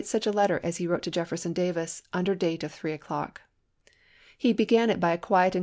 such 0.05 0.25
a 0.25 0.31
letter 0.31 0.59
as 0.63 0.77
he 0.77 0.87
wrote 0.87 1.03
to 1.03 1.11
Jefferson 1.11 1.53
Davis 1.53 2.01
under 2.11 2.33
chap. 2.33 2.35
ix. 2.37 2.39
date 2.39 2.63
of 2.63 2.71
three 2.71 2.91
o'clock. 2.91 3.41
He 4.35 4.51
began 4.51 4.89
it 4.89 4.99
by 4.99 5.11
a 5.11 5.17
quiet 5.19 5.53
and 5.53 5.59
api. 5.59 5.59